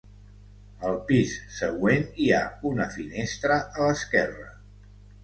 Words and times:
Al 0.91 0.95
pis 1.11 1.33
següent 1.57 2.01
hi 2.23 2.29
ha 2.37 2.39
una 2.71 2.87
finestra 2.97 3.59
a 3.67 3.87
l'esquerra. 3.91 4.49